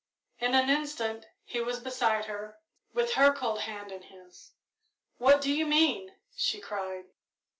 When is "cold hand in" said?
3.31-4.01